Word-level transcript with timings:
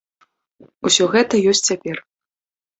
Усё 0.89 1.03
гэта 1.17 1.43
ёсць 1.53 1.65
цяпер. 1.71 2.05